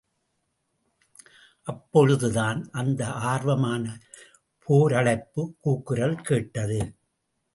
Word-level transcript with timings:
அப்பொழுதுதான் 1.67 2.69
அந்த 2.71 3.07
ஆர்வமான 3.07 3.85
போரழைப்பு 4.67 5.43
கூக்குரல் 5.59 6.17
கேட்டது. 6.21 6.79